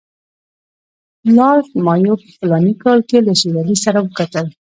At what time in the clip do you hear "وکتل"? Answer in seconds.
4.01-4.45